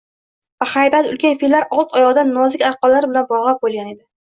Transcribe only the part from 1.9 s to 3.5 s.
oyogʻidan nozik arqonlar bilan